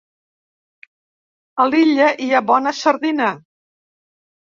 A 1.65 1.67
l'illa 1.71 2.07
hi 2.23 2.29
ha 2.37 2.41
bona 2.47 2.73
sardina. 2.79 3.29